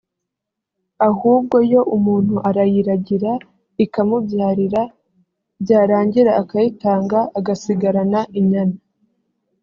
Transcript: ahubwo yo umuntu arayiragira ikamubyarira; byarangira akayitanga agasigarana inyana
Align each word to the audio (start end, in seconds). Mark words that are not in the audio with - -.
ahubwo 1.09 1.55
yo 1.71 1.81
umuntu 1.95 2.35
arayiragira 2.49 3.31
ikamubyarira; 3.85 4.81
byarangira 5.61 6.31
akayitanga 6.41 7.19
agasigarana 7.37 8.19
inyana 8.39 8.77